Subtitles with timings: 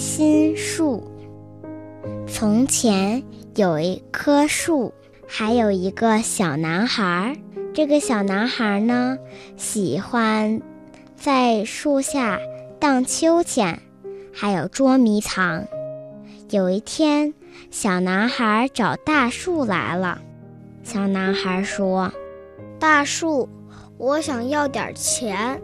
[0.00, 1.04] 心树。
[2.26, 3.22] 从前
[3.54, 4.94] 有一棵树，
[5.28, 7.36] 还有一个小男孩。
[7.74, 9.18] 这个小男孩呢，
[9.58, 10.62] 喜欢
[11.16, 12.40] 在树下
[12.78, 13.78] 荡秋千，
[14.32, 15.66] 还有捉迷藏。
[16.48, 17.34] 有一天，
[17.70, 20.22] 小男孩找大树来了。
[20.82, 22.10] 小男孩说
[22.80, 23.50] ：“大树，
[23.98, 25.60] 我想要点钱。”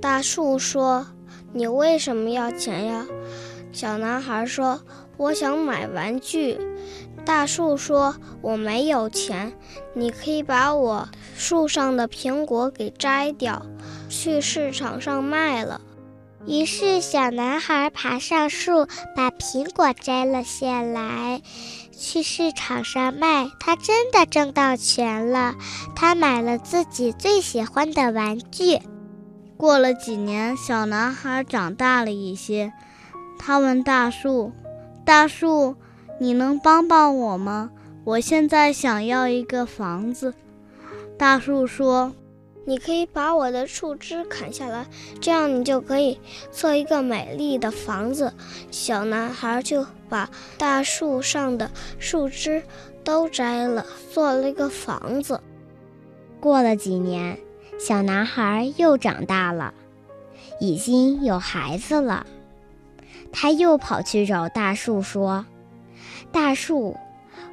[0.00, 1.06] 大树说
[1.52, 3.06] ：“你为什么要钱呀？”
[3.72, 4.80] 小男孩说
[5.16, 6.58] ：“我想买玩具。”
[7.24, 9.52] 大树说：“我没有钱，
[9.94, 13.66] 你可以把我树上的苹果给摘掉，
[14.08, 15.80] 去市场上卖了。”
[16.46, 21.42] 于是，小男孩爬上树，把苹果摘了下来，
[21.92, 23.50] 去市场上卖。
[23.60, 25.56] 他真的挣到钱了，
[25.94, 28.78] 他买了自己最喜欢的玩具。
[29.58, 32.72] 过了几年，小男孩长大了一些，
[33.38, 34.52] 他问大树
[35.04, 35.76] ：“大树，
[36.18, 37.70] 你能帮帮我吗？
[38.04, 40.34] 我现在想要一个房子。”
[41.16, 42.12] 大树说。
[42.64, 44.86] 你可以把我的树枝砍下来，
[45.22, 46.20] 这样你就可以
[46.52, 48.30] 做一个美丽的房子。
[48.70, 52.62] 小男孩就把大树上的树枝
[53.02, 55.40] 都摘了，做了一个房子。
[56.40, 57.38] 过了几年，
[57.80, 59.72] 小男孩又长大了，
[60.60, 62.26] 已经有孩子了。
[63.32, 65.46] 他又跑去找大树说
[66.32, 66.96] ：“大树，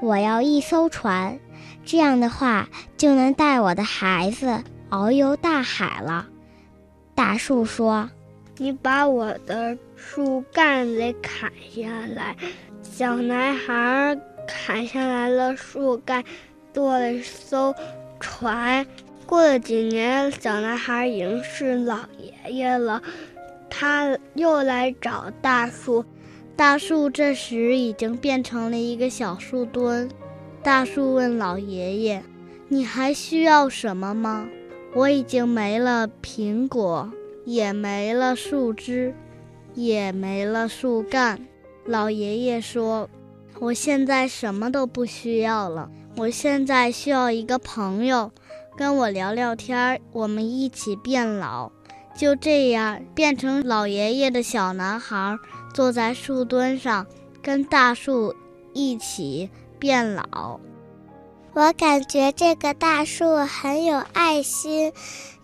[0.00, 1.38] 我要一艘船，
[1.84, 6.26] 这样的话就能带我的孩子。”遨游大海了，
[7.14, 8.10] 大树说
[8.58, 12.36] ：“你把我的树干给砍下来。”
[12.82, 14.18] 小男孩
[14.48, 16.24] 砍下来了树干，
[16.74, 17.72] 做了一艘
[18.18, 18.84] 船。
[19.26, 23.00] 过了几年，小男孩已经是老爷爷了，
[23.70, 26.04] 他又来找大树。
[26.56, 30.10] 大树这时已经变成了一个小树墩。
[30.62, 32.22] 大树问老爷爷
[32.68, 34.46] ：“你还需要什么吗？”
[34.92, 37.10] 我已经没了苹果，
[37.46, 39.14] 也没了树枝，
[39.74, 41.40] 也没了树干。
[41.86, 43.08] 老爷爷说
[43.60, 45.90] ：“我现在什么都不需要了。
[46.16, 48.32] 我现在需要一个朋友，
[48.76, 51.70] 跟我聊聊天，我们一起变老。”
[52.20, 55.38] 就这样，变成老爷爷的小男孩
[55.72, 57.06] 坐在树墩上，
[57.40, 58.34] 跟大树
[58.74, 59.48] 一起
[59.78, 60.60] 变老。
[61.54, 64.92] 我感觉这个大树很有爱心，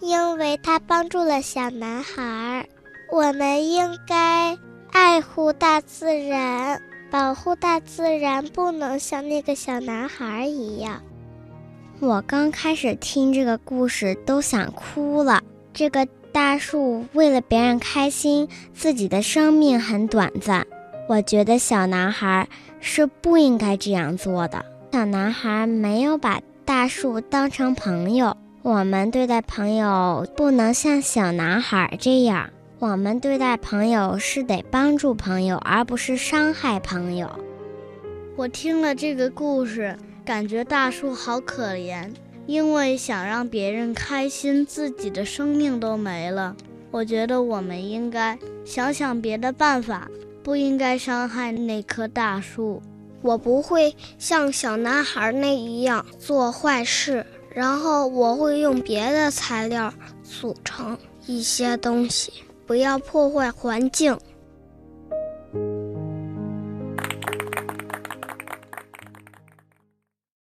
[0.00, 2.68] 因为它帮助了小男孩。
[3.12, 4.58] 我们应该
[4.90, 11.00] 爱护大自然，保护大自然，不能像那个小男孩一样。
[12.00, 15.40] 我刚开始听这个故事都想哭了。
[15.72, 20.66] 这个大树为了别人开心，自己的生命很短暂。
[21.08, 22.48] 我觉得小男孩
[22.80, 24.64] 是不应该这样做的。
[24.90, 28.36] 小男孩没有把大树当成朋友。
[28.62, 32.50] 我们对待朋友不能像小男孩这样。
[32.80, 37.30] 我们对待朋友是得帮助朋友，而不是伤害朋友。
[38.34, 42.10] 我听了这个故事，感觉大树好可怜，
[42.46, 46.54] 因为想让别人开心，自己的生命都没了。
[46.90, 50.08] 我觉得我们应该想想别的办法，
[50.42, 52.80] 不应该伤害那棵大树。
[53.22, 62.30] 我不会像小男孩那一样做坏事，然后我会用别的材料组成一些东西，
[62.66, 64.16] 不要破坏环境。